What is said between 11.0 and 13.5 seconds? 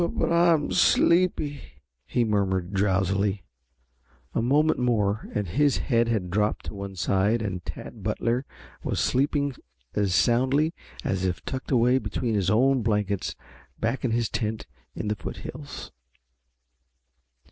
as if tucked away between his own blankets